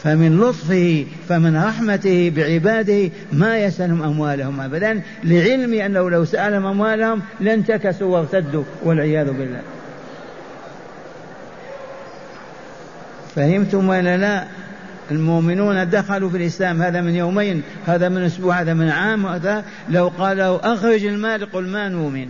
فمن 0.03 0.39
لطفه 0.39 1.05
فمن 1.29 1.57
رحمته 1.57 2.31
بعباده 2.35 3.09
ما 3.31 3.57
يسألهم 3.57 4.03
أموالهم 4.03 4.61
أبدا 4.61 5.01
لعلم 5.23 5.73
أنه 5.73 6.09
لو 6.09 6.25
سألهم 6.25 6.65
أموالهم 6.65 7.21
لانتكسوا 7.39 8.07
وارتدوا 8.07 8.63
والعياذ 8.83 9.31
بالله. 9.31 9.61
فهمتم 13.35 13.89
ولا 13.89 14.17
لا؟ 14.17 14.43
المؤمنون 15.11 15.89
دخلوا 15.89 16.29
في 16.29 16.37
الإسلام 16.37 16.81
هذا 16.81 17.01
من 17.01 17.15
يومين 17.15 17.63
هذا 17.87 18.09
من 18.09 18.23
أسبوع 18.23 18.61
هذا 18.61 18.73
من 18.73 18.89
عام 18.89 19.25
هذا 19.25 19.65
لو 19.89 20.07
قالوا 20.07 20.73
أخرج 20.73 21.05
المال 21.05 21.51
قل 21.51 21.63
ما 21.67 21.89
نؤمن. 21.89 22.27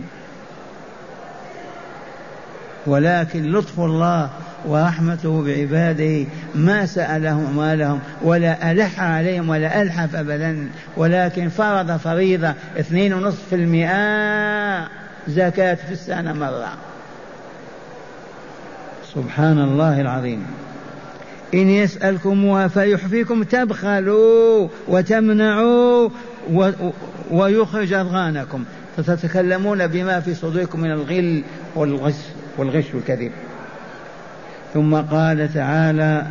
ولكن 2.86 3.52
لطف 3.52 3.80
الله 3.80 4.30
ورحمته 4.66 5.42
بعباده 5.42 6.26
ما 6.54 6.86
سألهم 6.86 7.56
مالهم 7.56 8.00
ولا 8.22 8.72
ألح 8.72 9.00
عليهم 9.00 9.48
ولا 9.48 9.82
ألحف 9.82 10.14
أبدا. 10.16 10.68
ولكن 10.96 11.48
فرض 11.48 11.96
فريضة 11.96 12.54
اثنين 12.80 13.14
ونصف 13.14 13.48
في 13.50 13.56
المئة 13.56 14.88
زكاة 15.28 15.74
في 15.74 15.92
السنة 15.92 16.32
مرة. 16.32 16.72
سبحان 19.14 19.58
الله 19.58 20.00
العظيم. 20.00 20.46
إن 21.54 21.68
يسألكموها 21.68 22.68
فيحفيكم 22.68 23.42
تبخلوا 23.42 24.68
وتمنعوا 24.88 26.08
ويخرج 27.30 27.92
أضغانكم 27.92 28.64
فتتكلمون 28.96 29.86
بما 29.86 30.20
في 30.20 30.34
صدوركم 30.34 30.80
من 30.80 30.92
الغل 30.92 31.42
والغش 31.74 32.14
والغش 32.58 32.84
والكذب 32.94 33.32
ثم 34.74 34.94
قال 34.94 35.54
تعالى 35.54 36.26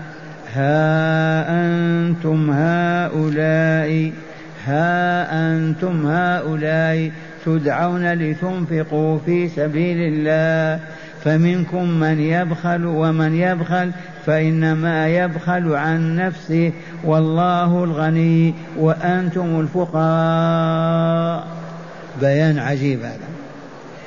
ها 0.54 1.66
أنتم 1.66 2.52
هؤلاء 2.52 4.12
ها 4.66 5.28
أنتم 5.54 6.08
هؤلاء 6.08 7.12
تدعون 7.46 8.14
لتنفقوا 8.14 9.20
في 9.26 9.50
سبيل 9.50 9.98
الله 10.14 10.80
فمنكم 11.24 11.90
من 12.00 12.20
يبخل 12.20 12.86
ومن 12.86 13.36
يبخل 13.36 13.92
فإنما 14.26 15.08
يبخل 15.08 15.76
عن 15.76 16.16
نفسه 16.16 16.72
والله 17.04 17.84
الغني 17.84 18.54
وأنتم 18.78 19.60
الفقراء. 19.60 21.48
بيان 22.22 22.60
عجيب 22.60 23.00
هذا. 23.00 23.30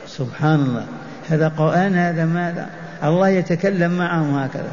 سبحان 0.06 0.60
الله. 0.60 0.84
هذا 1.30 1.48
قرآن 1.48 1.94
هذا 1.94 2.24
ماذا؟ 2.24 2.83
الله 3.04 3.28
يتكلم 3.28 3.98
معهم 3.98 4.38
هكذا. 4.38 4.72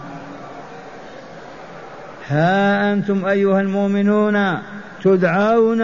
ها 2.27 2.93
أنتم 2.93 3.25
أيها 3.25 3.61
المؤمنون 3.61 4.57
تدعون 5.03 5.83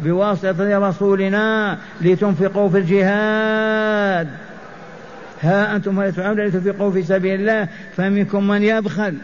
بواسطة 0.00 0.88
رسولنا 0.88 1.78
لتنفقوا 2.00 2.68
في 2.68 2.78
الجهاد. 2.78 4.28
ها 5.42 5.76
أنتم 5.76 6.10
تدعون 6.10 6.40
لتنفقوا 6.40 6.90
في 6.90 7.02
سبيل 7.02 7.40
الله 7.40 7.68
فمنكم 7.96 8.48
من 8.48 8.62
يبخل. 8.62 9.14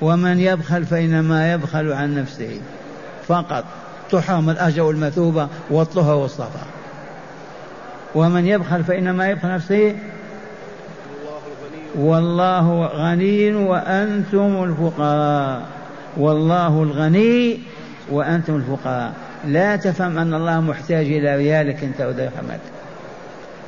ومن 0.00 0.38
يبخل 0.40 0.84
فإنما 0.84 1.52
يبخل 1.52 1.92
عن 1.92 2.14
نفسه. 2.14 2.60
فقط 3.28 3.64
تحرم 4.10 4.50
الأجر 4.50 4.82
والمثوبة 4.82 5.48
والطهر 5.70 6.14
والصفا. 6.14 6.66
ومن 8.14 8.46
يبخل 8.46 8.84
فإنما 8.84 9.28
يبخل 9.28 9.48
نفسه 9.48 9.96
والله 11.98 12.86
غني 12.86 13.54
وأنتم 13.54 14.64
الفقراء. 14.64 15.62
والله 16.16 16.82
الغني 16.82 17.58
وأنتم 18.10 18.56
الفقراء. 18.56 19.12
لا 19.46 19.76
تفهم 19.76 20.18
أن 20.18 20.34
الله 20.34 20.60
محتاج 20.60 21.06
إلى 21.06 21.36
ريالك 21.36 21.84
أنت 21.84 22.00
ودرهمك 22.00 22.60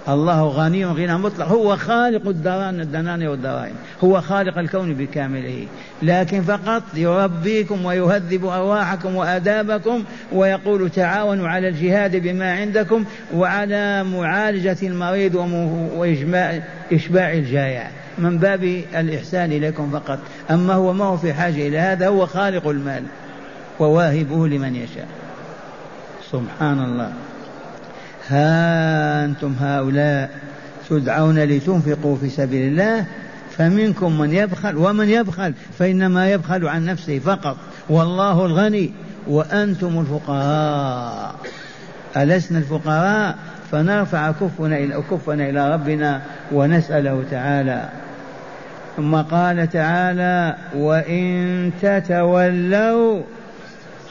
الله 0.08 0.42
غني 0.42 0.86
غنى 0.86 1.18
مطلق. 1.18 1.46
هو 1.46 1.76
خالق 1.76 2.28
الدنانير 2.28 3.30
والدراهم 3.30 3.74
هو 4.04 4.20
خالق 4.20 4.58
الكون 4.58 4.94
بكامله. 4.94 5.66
لكن 6.02 6.42
فقط 6.42 6.82
يربيكم 6.94 7.84
ويهذب 7.84 8.46
أرواحكم 8.46 9.16
وآدابكم 9.16 10.04
ويقول 10.32 10.90
تعاونوا 10.90 11.48
على 11.48 11.68
الجهاد 11.68 12.16
بما 12.16 12.52
عندكم 12.52 13.04
وعلى 13.34 14.04
معالجة 14.04 14.76
المريض 14.82 15.34
وإشباع 15.96 17.32
الجائع. 17.32 17.90
من 18.18 18.38
باب 18.38 18.64
الإحسان 18.94 19.52
إليكم 19.52 19.90
فقط. 19.90 20.18
أما 20.50 20.74
هو 20.74 20.92
ما 20.92 21.04
هو 21.04 21.16
في 21.16 21.32
حاجة 21.32 21.68
إلى 21.68 21.78
هذا 21.78 22.08
هو 22.08 22.26
خالق 22.26 22.68
المال 22.68 23.02
وواهبه 23.78 24.48
لمن 24.48 24.76
يشاء. 24.76 25.08
سبحان 26.32 26.84
الله. 26.84 27.12
ها 28.28 29.24
أنتم 29.24 29.54
هؤلاء 29.60 30.30
تدعون 30.90 31.38
لتنفقوا 31.38 32.16
في 32.16 32.28
سبيل 32.28 32.68
الله؟ 32.68 33.04
فمنكم 33.50 34.18
من 34.18 34.32
يبخل 34.32 34.76
ومن 34.76 35.08
يبخل 35.08 35.54
فإنما 35.78 36.32
يبخل 36.32 36.68
عن 36.68 36.84
نفسه 36.84 37.18
فقط. 37.18 37.56
والله 37.88 38.46
الغني. 38.46 38.92
وأنتم 39.28 40.00
الفقراء. 40.00 41.34
ألسنا 42.16 42.58
الفقراء؟ 42.58 43.36
فنرفع 43.72 44.30
كفنا 44.30 44.78
إلى 44.78 45.02
كفنا 45.10 45.48
إلى 45.48 45.74
ربنا 45.74 46.22
ونسأله 46.52 47.24
تعالى. 47.30 47.88
ثم 48.96 49.16
قال 49.16 49.70
تعالى 49.70 50.56
وإن 50.76 51.70
تتولوا 51.82 53.22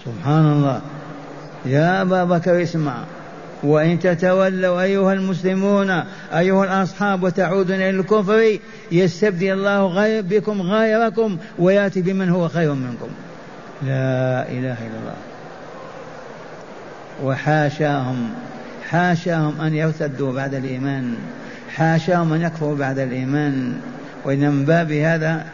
سبحان 0.06 0.52
الله. 0.52 0.82
يا 1.66 2.02
أبا 2.02 2.24
بكر 2.24 2.64
اسمع. 2.64 2.96
وإن 3.64 4.00
تتولوا 4.00 4.82
أيها 4.82 5.14
المسلمون 5.14 6.04
أيها 6.34 6.64
الأصحاب 6.64 7.24
وتعودون 7.24 7.76
إلى 7.76 7.90
الكفر 7.90 8.60
يستبدل 8.92 9.52
الله 9.52 9.86
غير 9.86 10.24
بكم 10.24 10.62
غيركم 10.62 11.38
ويأتي 11.60 12.02
بمن 12.02 12.30
هو 12.30 12.48
خير 12.48 12.74
منكم. 12.74 13.10
لا 13.82 14.50
إله 14.50 14.78
إلا 14.78 14.98
الله. 15.02 15.16
وحاشاهم 17.24 18.30
حاشاهم 18.90 19.62
أن 19.62 19.74
يرتدوا 19.74 20.34
بعد 20.34 20.54
الإيمان. 20.54 21.16
حاشاهم 21.76 22.34
أن 22.34 22.42
يكفروا 22.42 22.76
بعد 22.76 23.00
الإيمان. 23.00 23.74
وإن 24.26 24.52
من 24.52 24.66
باب 24.66 24.92
هذا 24.92 25.46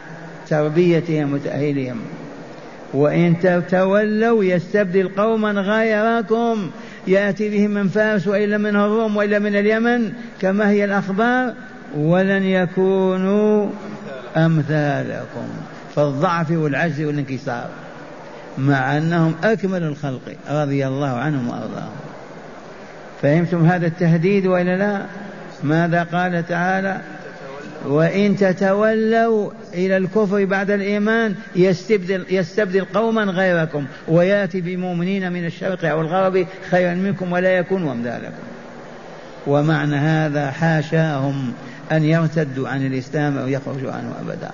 تربيتهم 0.48 1.32
وتأهيلهم. 1.32 2.00
وإن 2.94 3.40
تتولوا 3.40 4.44
يستبدل 4.44 5.08
قوما 5.08 5.50
غيركم 5.50 6.70
يأتي 7.06 7.48
بهم 7.48 7.70
من 7.70 7.88
فارس 7.88 8.26
وإلا 8.26 8.58
من 8.58 8.76
الروم 8.76 9.16
وإلا 9.16 9.38
من 9.38 9.56
اليمن 9.56 10.12
كما 10.40 10.70
هي 10.70 10.84
الأخبار. 10.84 11.54
ولن 11.96 12.42
يكونوا 12.42 13.70
أمثالكم. 14.36 15.48
فالضعف 15.96 16.50
والعجز 16.50 17.00
والانكسار. 17.00 17.68
مع 18.58 18.96
أنهم 18.96 19.34
أكمل 19.44 19.82
الخلق 19.82 20.36
رضي 20.50 20.86
الله 20.86 21.08
عنهم 21.08 21.48
وأرضاهم. 21.48 21.96
فهمتم 23.22 23.64
هذا 23.64 23.86
التهديد 23.86 24.46
وإلا 24.46 24.76
لا؟ 24.76 25.02
ماذا 25.62 26.02
قال 26.02 26.46
تعالى؟ 26.48 27.00
وإن 27.86 28.36
تتولوا 28.36 29.50
إلى 29.74 29.96
الكفر 29.96 30.44
بعد 30.44 30.70
الإيمان 30.70 31.34
يستبدل, 31.56 32.24
يستبدل 32.30 32.84
قوما 32.84 33.24
غيركم 33.24 33.84
ويأتي 34.08 34.60
بمؤمنين 34.60 35.32
من 35.32 35.46
الشرق 35.46 35.84
أو 35.84 36.00
الغرب 36.00 36.46
خيرا 36.70 36.94
منكم 36.94 37.32
ولا 37.32 37.50
يكون 37.56 37.88
أمثالكم. 37.88 38.42
ومعنى 39.46 39.96
هذا 39.96 40.50
حاشاهم 40.50 41.52
أن 41.92 42.04
يرتدوا 42.04 42.68
عن 42.68 42.86
الإسلام 42.86 43.38
أو 43.38 43.48
يخرجوا 43.48 43.92
عنه 43.92 44.14
أبدا. 44.20 44.50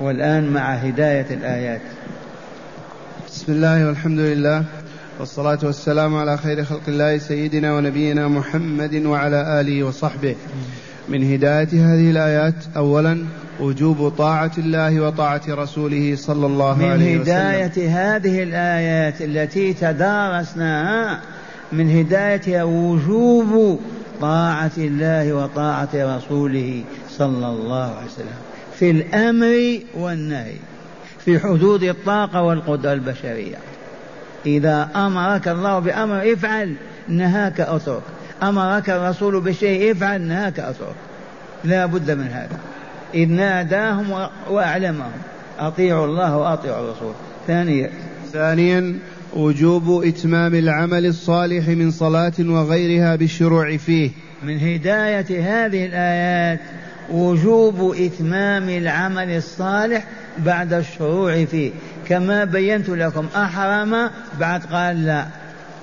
والآن 0.00 0.50
مع 0.50 0.74
هداية 0.74 1.26
الآيات. 1.30 1.80
بسم 3.28 3.52
الله 3.52 3.86
والحمد 3.86 4.18
لله. 4.18 4.64
والصلاة 5.20 5.58
والسلام 5.62 6.16
على 6.16 6.36
خير 6.36 6.64
خلق 6.64 6.80
الله 6.88 7.18
سيدنا 7.18 7.74
ونبينا 7.74 8.28
محمد 8.28 8.94
وعلى 8.94 9.60
آله 9.60 9.82
وصحبه. 9.82 10.36
من 11.08 11.32
هداية 11.32 11.68
هذه 11.72 12.10
الآيات 12.10 12.54
أولا 12.76 13.24
وجوب 13.60 14.08
طاعة 14.08 14.50
الله 14.58 15.00
وطاعة 15.00 15.42
رسوله 15.48 16.16
صلى 16.16 16.46
الله 16.46 16.86
عليه 16.86 16.94
وسلم. 16.94 17.14
من 17.14 17.20
هداية 17.20 17.90
هذه 17.90 18.42
الآيات 18.42 19.22
التي 19.22 19.74
تدارسناها 19.74 21.20
من 21.72 21.98
هدايتها 21.98 22.64
وجوب 22.64 23.80
طاعة 24.20 24.72
الله 24.78 25.32
وطاعة 25.32 25.88
رسوله 25.94 26.84
صلى 27.10 27.46
الله 27.46 27.96
عليه 27.96 28.06
وسلم. 28.06 28.38
في 28.78 28.90
الأمر 28.90 29.78
والنهي 30.02 30.54
في 31.24 31.38
حدود 31.38 31.82
الطاقة 31.82 32.42
والقدرة 32.42 32.92
البشرية. 32.92 33.56
إذا 34.46 34.88
أمرك 34.96 35.48
الله 35.48 35.78
بأمر 35.78 36.32
افعل. 36.32 36.74
نهاك 37.08 37.60
أترك. 37.60 38.02
أمرك 38.42 38.90
الرسول 38.90 39.40
بشيء 39.40 39.92
افعل. 39.92 40.20
نهاك 40.20 40.60
أترك. 40.60 40.94
لا 41.64 41.86
بد 41.86 42.10
من 42.10 42.26
هذا. 42.26 42.58
إذ 43.14 43.28
ناداهم 43.28 44.28
وأعلمهم. 44.50 45.12
أطيعوا 45.58 46.06
الله 46.06 46.36
وأطيعوا 46.36 46.84
الرسول. 46.84 47.12
ثانيا. 47.46 47.90
ثانيا 48.32 48.98
وجوب 49.36 50.02
إتمام 50.04 50.54
العمل 50.54 51.06
الصالح 51.06 51.68
من 51.68 51.90
صلاة 51.90 52.32
وغيرها 52.40 53.16
بالشروع 53.16 53.76
فيه. 53.76 54.10
من 54.42 54.58
هداية 54.58 55.26
هذه 55.30 55.86
الآيات 55.86 56.60
وجوب 57.10 57.94
إتمام 57.98 58.68
العمل 58.68 59.30
الصالح 59.30 60.04
بعد 60.38 60.72
الشروع 60.72 61.44
فيه 61.44 61.72
كما 62.08 62.44
بينت 62.44 62.88
لكم 62.88 63.26
أحرم؟ 63.36 64.10
بعد 64.40 64.64
قال 64.64 65.06
لا 65.06 65.26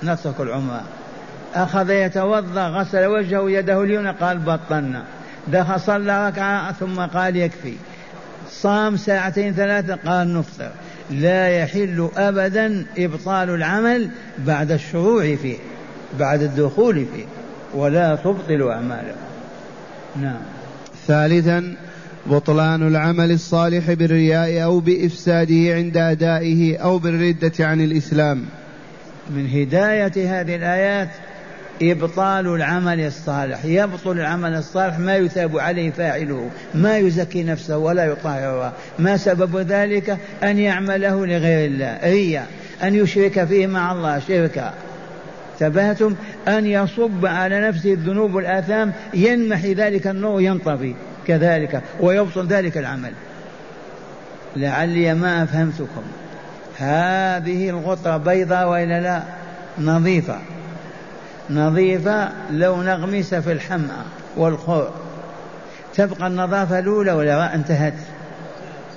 نترك 0.03 0.39
العمرة. 0.39 0.83
أخذ 1.55 1.89
يتوضأ 1.89 2.67
غسل 2.67 3.05
وجهه 3.05 3.51
يده 3.51 3.83
اليمنى 3.83 4.11
قال 4.11 4.37
بطلنا 4.37 5.03
دخل 5.47 5.79
صلى 5.79 6.27
ركعة 6.27 6.71
ثم 6.73 7.01
قال 7.01 7.35
يكفي. 7.35 7.73
صام 8.51 8.97
ساعتين 8.97 9.53
ثلاثة 9.53 9.95
قال 9.95 10.33
نفطر. 10.33 10.71
لا 11.09 11.49
يحل 11.49 12.09
أبدا 12.17 12.85
إبطال 12.97 13.49
العمل 13.49 14.09
بعد 14.37 14.71
الشروع 14.71 15.35
فيه 15.35 15.57
بعد 16.19 16.41
الدخول 16.41 16.95
فيه 16.95 17.25
ولا 17.73 18.15
تبطل 18.15 18.69
أعماله. 18.71 19.15
نعم. 20.21 20.39
ثالثا 21.07 21.75
بطلان 22.25 22.88
العمل 22.88 23.31
الصالح 23.31 23.93
بالرياء 23.93 24.63
أو 24.63 24.79
بإفساده 24.79 25.75
عند 25.75 25.97
أدائه 25.97 26.77
أو 26.77 26.99
بالردة 26.99 27.51
عن 27.60 27.81
الإسلام. 27.81 28.45
من 29.29 29.47
هداية 29.47 30.41
هذه 30.41 30.55
الآيات 30.55 31.10
إبطال 31.81 32.47
العمل 32.47 32.99
الصالح. 32.99 33.65
يبطل 33.65 34.12
العمل 34.12 34.53
الصالح 34.53 34.99
ما 34.99 35.15
يثاب 35.15 35.57
عليه 35.57 35.91
فاعله 35.91 36.49
ما 36.73 36.97
يزكي 36.97 37.43
نفسه 37.43 37.77
ولا 37.77 38.05
يطهرها 38.05 38.73
ما 38.99 39.17
سبب 39.17 39.57
ذلك؟ 39.57 40.17
أن 40.43 40.60
يعمله 40.60 41.25
لغير 41.25 41.65
الله. 41.65 41.99
ريا 42.03 42.45
أن 42.84 42.95
يشرك 42.95 43.43
فيه 43.43 43.67
مع 43.67 43.91
الله 43.91 44.19
شركا. 44.19 44.73
تبهتم 45.60 46.15
أن 46.47 46.65
يصب 46.65 47.25
على 47.25 47.67
نفسه 47.67 47.93
الذنوب 47.93 48.36
والآثام 48.36 48.91
ينمحي 49.13 49.73
ذلك 49.73 50.07
النور 50.07 50.41
ينطفي. 50.41 50.93
كذلك 51.27 51.81
ويبطل 51.99 52.47
ذلك 52.47 52.77
العمل. 52.77 53.13
لعلي 54.55 55.13
ما 55.13 55.43
أفهمتكم. 55.43 56.03
هذه 56.77 57.69
الغطرة 57.69 58.17
بيضاء 58.17 58.69
وإلا 58.69 59.01
لا؟ 59.01 59.23
نظيفة. 59.79 60.39
نظيفة 61.49 62.29
لو 62.51 62.81
نغمس 62.81 63.34
في 63.34 63.51
الحمأة 63.51 64.03
والخور. 64.38 64.93
تبقى 65.95 66.27
النظافة 66.27 66.79
الأولى 66.79 67.12
ولا 67.12 67.55
انتهت؟ 67.55 67.93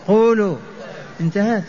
قولوا. 0.07 0.57
انتهت. 1.21 1.65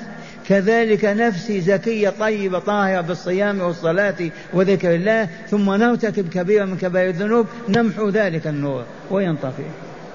كذلك 0.48 1.06
نفسي 1.06 1.62
زكية 1.62 2.10
طيبة 2.10 2.60
طاهرة 2.60 3.02
بالصيام 3.02 3.62
والصلاة 3.62 4.16
وذكر 4.54 4.96
الله 4.96 5.28
ثم 5.50 5.72
نرتكب 5.72 6.30
كبيرة 6.30 6.66
من 6.66 6.78
كبائر 6.78 7.10
الذنوب 7.10 7.48
نمحو 7.70 8.10
ذلك 8.10 8.48
النور 8.48 8.84
وينطفئ. 9.12 9.64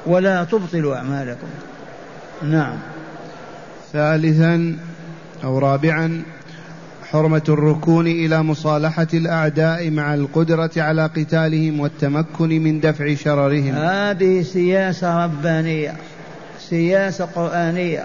ولا 0.06 0.44
تبطلوا 0.44 0.96
أعمالكم. 0.96 1.48
نعم. 2.42 2.76
ثالثا 3.92 4.76
أو 5.44 5.58
رابعا 5.58 6.22
حرمة 7.10 7.42
الركون 7.48 8.06
إلى 8.06 8.42
مصالحة 8.42 9.06
الأعداء 9.14 9.90
مع 9.90 10.14
القدرة 10.14 10.70
على 10.76 11.06
قتالهم 11.06 11.80
والتمكن 11.80 12.48
من 12.48 12.80
دفع 12.80 13.14
شررهم. 13.14 13.74
هذه 13.74 14.42
سياسة 14.42 15.24
ربانية 15.24 15.94
سياسة 16.60 17.24
قرآنية. 17.24 18.04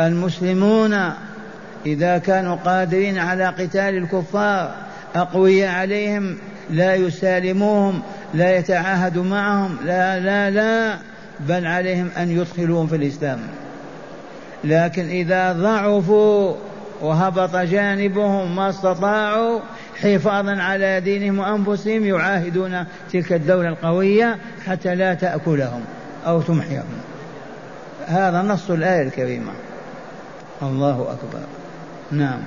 المسلمون 0.00 1.12
إذا 1.86 2.18
كانوا 2.18 2.56
قادرين 2.56 3.18
على 3.18 3.46
قتال 3.46 3.96
الكفار 3.96 4.74
أقوياء 5.14 5.70
عليهم 5.72 6.36
لا 6.70 6.94
يسالموهم 6.94 8.02
لا 8.34 8.56
يتعاهدوا 8.56 9.24
معهم 9.24 9.76
لا 9.84 10.20
لا 10.20 10.50
لا 10.50 10.96
بل 11.40 11.66
عليهم 11.66 12.08
أن 12.16 12.30
يدخلوهم 12.30 12.86
في 12.86 12.96
الإسلام. 12.96 13.38
لكن 14.64 15.08
إذا 15.08 15.52
ضعفوا 15.52 16.54
وهبط 17.00 17.56
جانبهم 17.56 18.56
ما 18.56 18.68
استطاعوا 18.68 19.60
حفاظا 20.02 20.62
على 20.62 21.00
دينهم 21.00 21.38
وأنفسهم 21.38 22.04
يعاهدون 22.04 22.84
تلك 23.12 23.32
الدولة 23.32 23.68
القوية 23.68 24.38
حتى 24.66 24.94
لا 24.94 25.14
تأكلهم 25.14 25.80
أو 26.26 26.40
تمحيهم. 26.40 26.84
هذا 28.06 28.42
نص 28.42 28.70
الآية 28.70 29.02
الكريمة. 29.02 29.52
الله 30.62 31.02
أكبر. 31.02 31.46
نعم. 32.10 32.40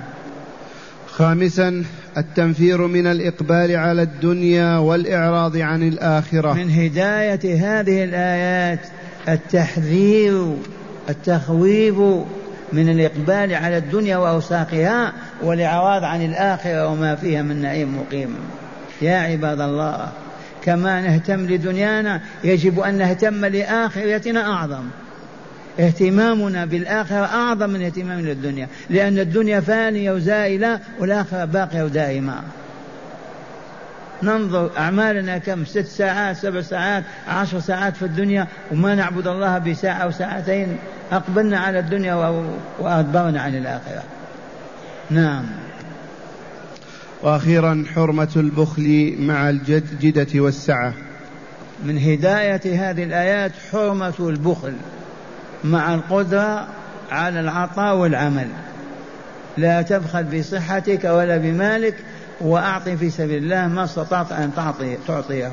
خامسا 1.18 1.84
التنفير 2.16 2.86
من 2.86 3.06
الإقبال 3.06 3.76
على 3.76 4.02
الدنيا 4.02 4.78
والإعراض 4.78 5.56
عن 5.56 5.88
الآخرة. 5.88 6.52
من 6.52 6.70
هداية 6.70 7.40
هذه 7.44 8.04
الآيات 8.04 8.80
التحذير 9.28 10.56
التخويف 11.08 11.98
من 12.72 12.88
الإقبال 12.88 13.54
على 13.54 13.76
الدنيا 13.78 14.16
وأوساقها 14.16 15.12
والإعراض 15.42 16.04
عن 16.04 16.24
الآخرة 16.24 16.88
وما 16.88 17.14
فيها 17.14 17.42
من 17.42 17.62
نعيم 17.62 17.98
مقيم. 17.98 18.34
يا 19.02 19.16
عباد 19.16 19.60
الله 19.60 20.08
كما 20.64 21.00
نهتم 21.00 21.40
لدنيانا 21.46 22.20
يجب 22.44 22.80
أن 22.80 22.98
نهتم 22.98 23.44
لآخرتنا 23.44 24.52
أعظم. 24.52 24.84
اهتمامنا 25.80 26.64
بالآخرة 26.64 27.24
أعظم 27.24 27.70
من 27.70 27.82
اهتمامنا 27.82 28.28
للدنيا 28.28 28.68
لأن 28.90 29.18
الدنيا 29.18 29.60
فانية 29.60 30.12
وزائلة 30.12 30.80
والآخرة 31.00 31.44
باقية 31.44 31.82
ودائمة. 31.82 32.42
ننظر 34.22 34.70
أعمالنا 34.78 35.38
كم؟ 35.38 35.64
ست 35.64 35.86
ساعات 35.86 36.36
سبع 36.36 36.60
ساعات 36.60 37.04
عشر 37.28 37.60
ساعات 37.60 37.96
في 37.96 38.02
الدنيا 38.02 38.46
وما 38.72 38.94
نعبد 38.94 39.26
الله 39.26 39.58
بساعة 39.58 39.98
أو 39.98 40.10
ساعتين. 40.10 40.76
أقبلنا 41.12 41.58
على 41.58 41.78
الدنيا 41.78 42.14
وأدبرنا 42.78 43.40
عن 43.40 43.54
الآخرة. 43.54 44.02
نعم. 45.10 45.44
وأخيرا 47.22 47.84
حرمة 47.94 48.32
البخل 48.36 49.14
مع 49.18 49.50
الجدة 49.50 50.40
والسعة. 50.40 50.94
من 51.84 51.98
هداية 51.98 52.90
هذه 52.90 53.04
الآيات 53.04 53.52
حرمة 53.72 54.14
البخل. 54.20 54.72
مع 55.70 55.94
القدرة 55.94 56.66
على 57.10 57.40
العطاء 57.40 57.96
والعمل. 57.96 58.48
لا 59.56 59.82
تبخل 59.82 60.24
بصحتك 60.24 61.04
ولا 61.04 61.36
بمالك 61.36 61.94
وأعطي 62.40 62.96
في 62.96 63.10
سبيل 63.10 63.42
الله 63.42 63.66
ما 63.66 63.84
استطعت 63.84 64.32
أن 64.32 64.54
تعطي 64.54 64.96
تعطيه. 65.06 65.52